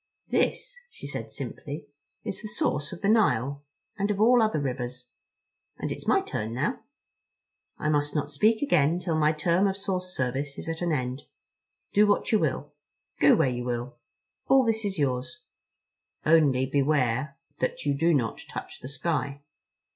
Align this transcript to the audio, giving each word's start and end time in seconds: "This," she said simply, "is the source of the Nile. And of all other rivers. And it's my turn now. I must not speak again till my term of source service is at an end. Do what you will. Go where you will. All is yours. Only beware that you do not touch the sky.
"This," 0.29 0.75
she 0.89 1.05
said 1.05 1.29
simply, 1.29 1.85
"is 2.23 2.41
the 2.41 2.47
source 2.47 2.91
of 2.91 3.01
the 3.03 3.07
Nile. 3.07 3.63
And 3.99 4.09
of 4.09 4.19
all 4.19 4.41
other 4.41 4.59
rivers. 4.59 5.11
And 5.77 5.91
it's 5.91 6.07
my 6.07 6.21
turn 6.21 6.55
now. 6.55 6.79
I 7.77 7.87
must 7.89 8.15
not 8.15 8.31
speak 8.31 8.63
again 8.63 8.97
till 8.97 9.15
my 9.15 9.31
term 9.31 9.67
of 9.67 9.77
source 9.77 10.15
service 10.17 10.57
is 10.57 10.67
at 10.67 10.81
an 10.81 10.91
end. 10.91 11.27
Do 11.93 12.07
what 12.07 12.31
you 12.31 12.39
will. 12.39 12.73
Go 13.19 13.35
where 13.35 13.47
you 13.49 13.63
will. 13.63 13.99
All 14.47 14.67
is 14.67 14.97
yours. 14.97 15.43
Only 16.25 16.65
beware 16.65 17.37
that 17.59 17.85
you 17.85 17.93
do 17.95 18.11
not 18.11 18.41
touch 18.49 18.79
the 18.79 18.89
sky. 18.89 19.43